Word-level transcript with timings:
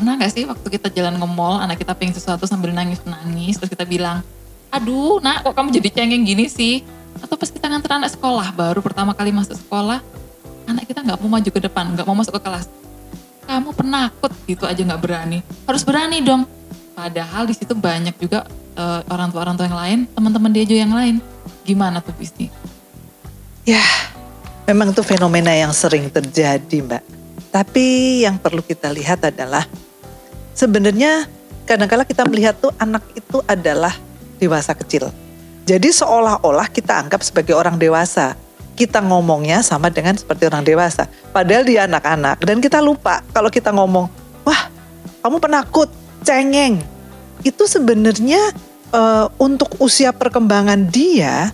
Pernah 0.00 0.16
gak 0.16 0.32
sih 0.32 0.48
waktu 0.48 0.64
kita 0.80 0.88
jalan 0.96 1.20
ke 1.20 1.26
mall, 1.28 1.60
anak 1.60 1.76
kita 1.76 1.92
pengen 1.92 2.16
sesuatu 2.16 2.48
sambil 2.48 2.72
nangis-nangis, 2.72 3.60
terus 3.60 3.68
kita 3.68 3.84
bilang, 3.84 4.24
aduh 4.72 5.20
nak 5.20 5.44
kok 5.44 5.52
kamu 5.52 5.76
jadi 5.76 5.92
cengeng 5.92 6.24
gini 6.24 6.48
sih? 6.48 6.80
Atau 7.20 7.36
pas 7.36 7.52
kita 7.52 7.68
nganter 7.68 8.00
anak 8.00 8.16
sekolah, 8.16 8.48
baru 8.56 8.80
pertama 8.80 9.12
kali 9.12 9.28
masuk 9.28 9.60
sekolah, 9.60 10.00
anak 10.64 10.88
kita 10.88 11.04
nggak 11.04 11.20
mau 11.20 11.36
maju 11.36 11.50
ke 11.52 11.60
depan, 11.60 11.92
nggak 11.92 12.06
mau 12.08 12.16
masuk 12.16 12.32
ke 12.32 12.48
kelas. 12.48 12.64
Kamu 13.44 13.76
penakut 13.76 14.32
gitu 14.48 14.64
aja 14.64 14.80
nggak 14.80 15.00
berani. 15.04 15.44
Harus 15.68 15.84
berani 15.84 16.24
dong. 16.24 16.48
Padahal 16.96 17.44
di 17.44 17.52
situ 17.52 17.76
banyak 17.76 18.16
juga 18.16 18.48
uh, 18.80 19.04
orang 19.04 19.28
tua 19.28 19.44
orang 19.44 19.60
tua 19.60 19.68
yang 19.68 19.76
lain, 19.84 19.98
teman-teman 20.16 20.48
dia 20.48 20.64
juga 20.64 20.80
yang 20.80 20.96
lain. 20.96 21.14
Gimana 21.68 22.00
tuh 22.00 22.16
Bisti? 22.16 22.48
Ya, 23.68 23.84
memang 24.64 24.96
itu 24.96 25.04
fenomena 25.04 25.52
yang 25.52 25.76
sering 25.76 26.08
terjadi, 26.08 26.88
Mbak. 26.88 27.04
Tapi 27.52 27.86
yang 28.24 28.40
perlu 28.40 28.64
kita 28.64 28.88
lihat 28.88 29.28
adalah 29.28 29.68
sebenarnya 30.60 31.24
kadang-kala 31.64 32.04
kita 32.04 32.28
melihat 32.28 32.52
tuh 32.60 32.68
anak 32.76 33.00
itu 33.16 33.40
adalah 33.48 33.96
dewasa 34.36 34.76
kecil. 34.76 35.08
Jadi 35.64 35.88
seolah-olah 35.88 36.68
kita 36.68 37.00
anggap 37.00 37.24
sebagai 37.24 37.56
orang 37.56 37.80
dewasa. 37.80 38.36
Kita 38.76 39.00
ngomongnya 39.00 39.64
sama 39.64 39.88
dengan 39.88 40.16
seperti 40.16 40.48
orang 40.48 40.64
dewasa. 40.64 41.08
Padahal 41.32 41.64
dia 41.64 41.88
anak-anak. 41.88 42.44
Dan 42.44 42.60
kita 42.60 42.80
lupa 42.80 43.24
kalau 43.32 43.48
kita 43.48 43.72
ngomong, 43.72 44.08
wah 44.44 44.62
kamu 45.24 45.36
penakut, 45.40 45.88
cengeng. 46.24 46.80
Itu 47.40 47.64
sebenarnya 47.64 48.40
uh, 48.92 49.32
untuk 49.40 49.80
usia 49.80 50.12
perkembangan 50.12 50.88
dia, 50.88 51.52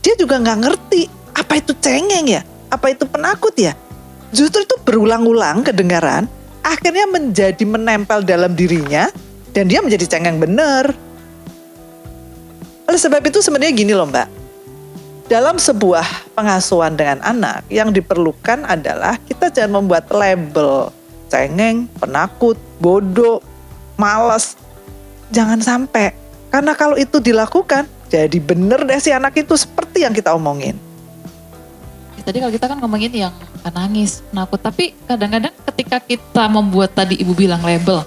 dia 0.00 0.14
juga 0.16 0.40
nggak 0.40 0.58
ngerti 0.60 1.02
apa 1.36 1.60
itu 1.60 1.76
cengeng 1.76 2.24
ya, 2.28 2.42
apa 2.72 2.92
itu 2.92 3.04
penakut 3.04 3.52
ya. 3.56 3.76
Justru 4.32 4.64
itu 4.64 4.76
berulang-ulang 4.80 5.60
kedengaran, 5.60 6.24
akhirnya 6.66 7.06
menjadi 7.06 7.62
menempel 7.62 8.26
dalam 8.26 8.58
dirinya, 8.58 9.06
dan 9.54 9.70
dia 9.70 9.78
menjadi 9.78 10.18
cengeng 10.18 10.42
bener. 10.42 10.90
Oleh 12.90 12.98
sebab 12.98 13.22
itu 13.22 13.38
sebenarnya 13.38 13.74
gini 13.78 13.94
loh 13.94 14.10
mbak, 14.10 14.26
dalam 15.30 15.58
sebuah 15.58 16.34
pengasuhan 16.34 16.98
dengan 16.98 17.22
anak 17.22 17.66
yang 17.70 17.94
diperlukan 17.94 18.66
adalah 18.66 19.18
kita 19.26 19.50
jangan 19.50 19.82
membuat 19.82 20.10
label 20.10 20.90
cengeng, 21.26 21.90
penakut, 21.98 22.54
bodoh, 22.78 23.42
males. 23.98 24.54
Jangan 25.34 25.58
sampai. 25.58 26.14
Karena 26.54 26.78
kalau 26.78 26.94
itu 26.94 27.18
dilakukan, 27.18 27.90
jadi 28.06 28.38
bener 28.38 28.86
deh 28.86 29.02
si 29.02 29.10
anak 29.10 29.34
itu 29.34 29.58
seperti 29.58 30.06
yang 30.06 30.14
kita 30.14 30.30
omongin. 30.30 30.78
Tadi 32.26 32.42
kalau 32.42 32.50
kita 32.50 32.66
kan 32.66 32.82
ngomongin 32.82 33.14
yang 33.14 33.34
nangis, 33.70 34.18
penakut. 34.34 34.58
Tapi 34.58 34.98
kadang-kadang 35.06 35.54
ketika 35.70 36.02
kita 36.02 36.50
membuat 36.50 36.90
tadi 36.90 37.14
ibu 37.22 37.30
bilang 37.38 37.62
label, 37.62 38.02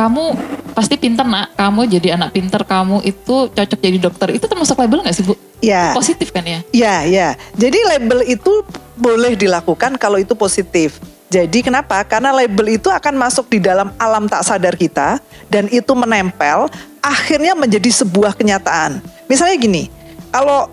kamu 0.00 0.32
pasti 0.72 0.96
pinter 0.96 1.28
nak, 1.28 1.52
kamu 1.60 1.84
jadi 2.00 2.16
anak 2.16 2.32
pinter, 2.32 2.64
kamu 2.64 3.04
itu 3.04 3.52
cocok 3.52 3.80
jadi 3.84 3.98
dokter. 4.00 4.32
Itu 4.32 4.48
termasuk 4.48 4.80
label 4.80 5.04
gak 5.04 5.12
sih 5.12 5.28
Bu? 5.28 5.36
Ya. 5.60 5.92
Positif 5.92 6.32
kan 6.32 6.40
ya? 6.40 6.64
Ya, 6.72 7.04
ya. 7.04 7.28
Jadi 7.52 7.76
label 7.84 8.24
itu 8.24 8.64
boleh 8.96 9.36
dilakukan 9.36 10.00
kalau 10.00 10.16
itu 10.16 10.32
positif. 10.32 10.96
Jadi 11.28 11.60
kenapa? 11.60 12.00
Karena 12.08 12.32
label 12.32 12.80
itu 12.80 12.88
akan 12.88 13.14
masuk 13.14 13.52
di 13.52 13.60
dalam 13.60 13.92
alam 14.00 14.24
tak 14.24 14.40
sadar 14.40 14.72
kita 14.72 15.20
dan 15.52 15.68
itu 15.68 15.92
menempel, 15.92 16.66
akhirnya 17.04 17.52
menjadi 17.52 17.92
sebuah 17.92 18.34
kenyataan. 18.34 19.04
Misalnya 19.28 19.60
gini, 19.60 19.92
kalau 20.32 20.72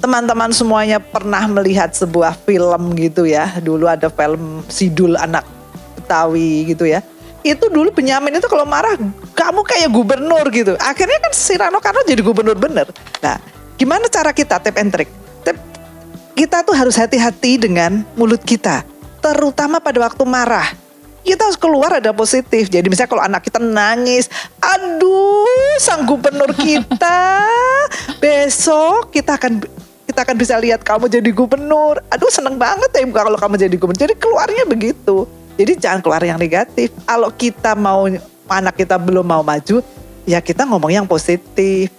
teman-teman 0.00 0.50
semuanya 0.50 0.98
pernah 0.98 1.44
melihat 1.46 1.92
sebuah 1.94 2.34
film 2.46 2.94
gitu 2.98 3.26
ya, 3.26 3.58
dulu 3.62 3.86
ada 3.86 4.10
film 4.10 4.62
Sidul 4.66 5.14
Anak 5.18 5.46
Betawi 5.98 6.74
gitu 6.74 6.84
ya 6.88 7.02
itu 7.44 7.68
dulu 7.68 7.92
Benyamin 7.92 8.40
itu 8.40 8.48
kalau 8.48 8.64
marah 8.64 8.96
kamu 9.36 9.60
kayak 9.68 9.92
gubernur 9.92 10.48
gitu. 10.48 10.72
Akhirnya 10.80 11.20
kan 11.20 11.32
si 11.36 11.52
Rano 11.60 11.76
Karno 11.76 12.00
jadi 12.08 12.24
gubernur 12.24 12.56
bener. 12.56 12.88
Nah, 13.20 13.36
gimana 13.76 14.08
cara 14.08 14.32
kita 14.32 14.56
tip 14.64 14.80
and 14.80 14.88
trick? 14.88 15.12
Tip, 15.44 15.60
kita 16.32 16.64
tuh 16.64 16.72
harus 16.72 16.96
hati-hati 16.96 17.60
dengan 17.60 18.00
mulut 18.16 18.40
kita, 18.40 18.82
terutama 19.20 19.78
pada 19.78 20.00
waktu 20.00 20.24
marah. 20.24 20.72
Kita 21.24 21.48
harus 21.48 21.56
keluar 21.56 22.00
ada 22.00 22.12
positif. 22.12 22.68
Jadi 22.68 22.84
misalnya 22.84 23.08
kalau 23.08 23.24
anak 23.24 23.48
kita 23.48 23.56
nangis, 23.56 24.28
aduh 24.60 25.76
sang 25.80 26.04
gubernur 26.04 26.52
kita, 26.52 27.48
besok 28.20 29.08
kita 29.08 29.40
akan 29.40 29.64
kita 30.14 30.30
akan 30.30 30.38
bisa 30.38 30.54
lihat 30.62 30.86
kamu 30.86 31.10
jadi 31.10 31.26
gubernur. 31.34 31.98
Aduh 32.06 32.30
seneng 32.30 32.54
banget 32.54 32.86
ya 32.94 33.02
kalau 33.10 33.34
kamu 33.34 33.58
jadi 33.58 33.74
gubernur. 33.74 33.98
Jadi 34.06 34.14
keluarnya 34.14 34.62
begitu. 34.62 35.26
Jadi 35.58 35.74
jangan 35.74 36.06
keluar 36.06 36.22
yang 36.22 36.38
negatif. 36.38 36.94
Kalau 37.02 37.34
kita 37.34 37.74
mau 37.74 38.06
anak 38.46 38.78
kita 38.78 38.94
belum 38.94 39.26
mau 39.26 39.42
maju, 39.42 39.82
ya 40.22 40.38
kita 40.38 40.70
ngomong 40.70 40.94
yang 40.94 41.02
positif. 41.02 41.90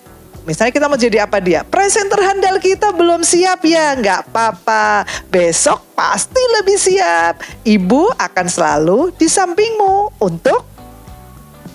Misalnya 0.48 0.72
kita 0.72 0.88
mau 0.88 0.96
jadi 0.96 1.28
apa 1.28 1.44
dia? 1.44 1.68
Presenter 1.68 2.24
handal 2.24 2.56
kita 2.64 2.96
belum 2.96 3.20
siap 3.20 3.68
ya, 3.68 4.00
nggak 4.00 4.32
apa-apa. 4.32 5.03
Besok 5.28 5.84
pasti 5.92 6.40
lebih 6.56 6.80
siap. 6.80 7.44
Ibu 7.68 8.16
akan 8.16 8.47
selalu 8.47 9.12
di 9.20 9.28
sampingmu 9.28 10.24
untuk 10.24 10.64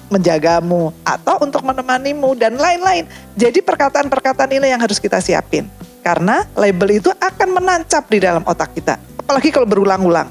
menjagamu 0.09 0.89
atau 1.05 1.37
untuk 1.45 1.61
menemanimu 1.69 2.33
dan 2.33 2.57
lain-lain. 2.57 3.05
Jadi 3.37 3.61
perkataan-perkataan 3.61 4.57
ini 4.57 4.73
yang 4.73 4.81
harus 4.81 4.97
kita 4.97 5.21
siapin. 5.21 5.69
Karena 6.01 6.45
label 6.57 7.01
itu 7.01 7.11
akan 7.13 7.49
menancap 7.61 8.09
di 8.09 8.19
dalam 8.19 8.43
otak 8.49 8.73
kita. 8.73 8.97
Apalagi 9.21 9.53
kalau 9.53 9.69
berulang-ulang. 9.69 10.29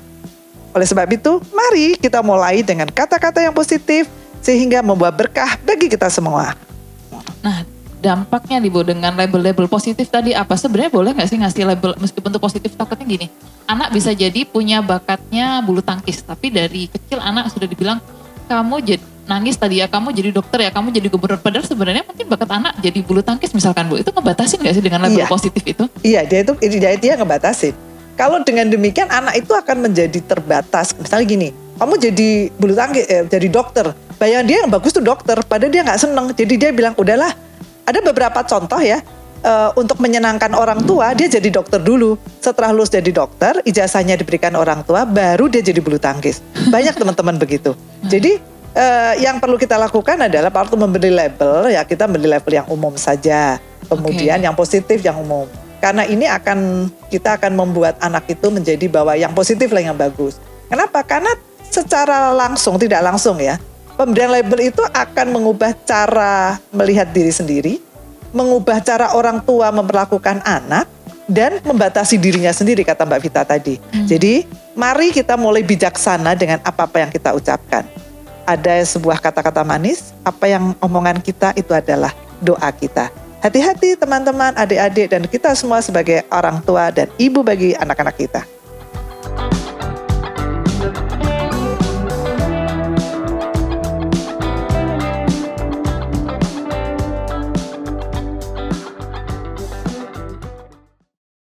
Oleh 0.74 0.86
sebab 0.86 1.10
itu, 1.10 1.42
mari 1.50 1.98
kita 1.98 2.22
mulai 2.22 2.62
dengan 2.62 2.90
kata-kata 2.90 3.42
yang 3.42 3.54
positif 3.54 4.06
sehingga 4.40 4.86
membawa 4.86 5.14
berkah 5.14 5.58
bagi 5.66 5.90
kita 5.90 6.10
semua. 6.14 6.54
Nah, 7.42 7.66
dampaknya 8.00 8.64
nih 8.64 8.72
Bu 8.72 8.82
dengan 8.86 9.12
label-label 9.16 9.68
positif 9.68 10.08
tadi 10.08 10.32
apa? 10.32 10.56
Sebenarnya 10.56 10.92
boleh 10.92 11.12
nggak 11.16 11.30
sih 11.30 11.38
ngasih 11.40 11.64
label 11.68 11.92
meskipun 12.00 12.32
itu 12.32 12.42
positif 12.42 12.72
takutnya 12.76 13.06
gini. 13.06 13.28
Anak 13.70 13.94
bisa 13.94 14.16
jadi 14.16 14.48
punya 14.48 14.82
bakatnya 14.82 15.62
bulu 15.62 15.84
tangkis, 15.84 16.24
tapi 16.24 16.50
dari 16.50 16.90
kecil 16.90 17.22
anak 17.22 17.52
sudah 17.54 17.68
dibilang 17.70 18.00
kamu 18.50 18.76
jadi 18.82 19.06
nangis 19.30 19.56
tadi 19.62 19.80
ya, 19.80 19.86
kamu 19.86 20.10
jadi 20.10 20.34
dokter 20.34 20.66
ya, 20.66 20.74
kamu 20.74 20.90
jadi 20.90 21.08
gubernur. 21.14 21.38
Padahal 21.38 21.64
sebenarnya 21.64 22.02
mungkin 22.02 22.26
bakat 22.26 22.50
anak 22.50 22.74
jadi 22.82 23.00
bulu 23.06 23.22
tangkis 23.22 23.54
misalkan 23.54 23.86
Bu. 23.86 24.02
Itu 24.02 24.10
ngebatasin 24.10 24.58
nggak 24.58 24.74
sih 24.74 24.84
dengan 24.84 25.06
label 25.06 25.22
iya. 25.22 25.30
positif 25.30 25.62
itu? 25.62 25.86
Iya, 26.02 26.26
dia 26.26 26.42
itu 26.42 26.54
dia, 26.58 26.98
dia 26.98 27.14
ngebatasin 27.14 27.78
kalau 28.20 28.44
dengan 28.44 28.68
demikian 28.68 29.08
anak 29.08 29.40
itu 29.40 29.56
akan 29.56 29.88
menjadi 29.88 30.20
terbatas. 30.20 30.92
Misalnya 30.92 31.24
gini, 31.24 31.50
kamu 31.80 31.96
jadi 31.96 32.30
bulu 32.60 32.76
tangkis, 32.76 33.08
eh, 33.08 33.24
jadi 33.24 33.48
dokter. 33.48 33.96
Bayang 34.20 34.44
dia 34.44 34.68
yang 34.68 34.68
bagus 34.68 34.92
tuh 34.92 35.00
dokter, 35.00 35.40
padahal 35.48 35.72
dia 35.72 35.88
nggak 35.88 35.96
seneng. 36.04 36.28
Jadi 36.36 36.60
dia 36.60 36.76
bilang, 36.76 36.92
udahlah. 37.00 37.32
Ada 37.88 38.04
beberapa 38.04 38.44
contoh 38.44 38.78
ya, 38.84 39.00
uh, 39.42 39.72
untuk 39.74 39.98
menyenangkan 40.04 40.52
orang 40.54 40.84
tua, 40.84 41.16
dia 41.16 41.26
jadi 41.26 41.50
dokter 41.50 41.80
dulu. 41.80 42.20
Setelah 42.38 42.76
lulus 42.76 42.92
jadi 42.92 43.10
dokter, 43.10 43.64
ijazahnya 43.64 44.20
diberikan 44.20 44.54
orang 44.60 44.84
tua, 44.84 45.08
baru 45.08 45.48
dia 45.48 45.64
jadi 45.64 45.80
bulu 45.80 45.98
tangkis. 45.98 46.44
Banyak 46.70 47.00
teman-teman 47.00 47.40
begitu. 47.40 47.74
Jadi 48.06 48.38
uh, 48.80 49.14
yang 49.20 49.38
perlu 49.44 49.60
kita 49.60 49.76
lakukan 49.76 50.16
adalah 50.16 50.48
waktu 50.50 50.76
membeli 50.80 51.12
label, 51.12 51.68
ya 51.68 51.84
kita 51.84 52.08
beli 52.08 52.32
label 52.32 52.64
yang 52.64 52.68
umum 52.72 52.96
saja. 52.96 53.60
Kemudian 53.92 54.40
okay. 54.40 54.46
yang 54.48 54.56
positif, 54.56 55.04
yang 55.04 55.20
umum. 55.20 55.46
Karena 55.80 56.04
ini 56.04 56.28
akan 56.28 56.92
kita 57.08 57.40
akan 57.40 57.56
membuat 57.56 57.96
anak 58.04 58.28
itu 58.28 58.48
menjadi 58.52 58.86
bahwa 58.92 59.16
yang 59.16 59.32
positif 59.32 59.72
lah 59.72 59.84
yang 59.84 59.96
bagus. 59.96 60.40
Kenapa? 60.68 61.04
Karena 61.04 61.32
secara 61.64 62.36
langsung 62.36 62.76
tidak 62.76 63.00
langsung 63.04 63.40
ya. 63.40 63.56
Pemberian 63.96 64.32
label 64.32 64.72
itu 64.72 64.84
akan 64.84 65.28
mengubah 65.32 65.76
cara 65.84 66.56
melihat 66.72 67.12
diri 67.12 67.32
sendiri, 67.32 67.74
mengubah 68.32 68.80
cara 68.80 69.12
orang 69.16 69.44
tua 69.44 69.72
memperlakukan 69.76 70.40
anak 70.44 70.88
dan 71.28 71.60
membatasi 71.64 72.16
dirinya 72.16 72.52
sendiri 72.52 72.84
kata 72.88 73.04
Mbak 73.04 73.20
Vita 73.22 73.44
tadi. 73.44 73.76
Hmm. 73.92 74.08
Jadi, 74.08 74.48
mari 74.74 75.12
kita 75.12 75.36
mulai 75.36 75.62
bijaksana 75.68 76.34
dengan 76.34 76.64
apa-apa 76.64 77.06
yang 77.08 77.12
kita 77.12 77.36
ucapkan. 77.36 77.84
Ada 78.50 78.82
sebuah 78.82 79.22
kata-kata 79.22 79.62
manis, 79.62 80.10
apa 80.26 80.50
yang 80.50 80.74
omongan 80.82 81.22
kita 81.22 81.54
itu 81.54 81.70
adalah 81.70 82.10
doa 82.42 82.74
kita. 82.74 83.14
Hati-hati 83.46 83.94
teman-teman, 83.94 84.58
adik-adik 84.58 85.14
dan 85.14 85.24
kita 85.30 85.54
semua 85.54 85.86
sebagai 85.86 86.26
orang 86.34 86.58
tua 86.66 86.90
dan 86.90 87.14
ibu 87.22 87.46
bagi 87.46 87.78
anak-anak 87.78 88.18
kita. 88.18 88.42